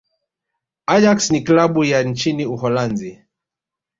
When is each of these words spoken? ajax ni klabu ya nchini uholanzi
ajax 0.85 1.29
ni 1.31 1.41
klabu 1.41 1.83
ya 1.83 2.03
nchini 2.03 2.45
uholanzi 2.45 3.23